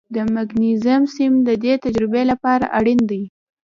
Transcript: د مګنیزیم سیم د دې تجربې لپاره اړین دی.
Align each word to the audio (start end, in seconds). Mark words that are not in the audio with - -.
د 0.15 0.15
مګنیزیم 0.35 1.03
سیم 1.15 1.33
د 1.47 1.49
دې 1.63 1.73
تجربې 1.85 2.23
لپاره 2.31 2.65
اړین 2.77 2.99
دی. 3.09 3.23